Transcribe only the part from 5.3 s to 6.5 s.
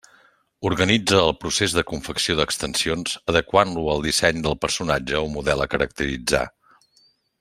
model a caracteritzar.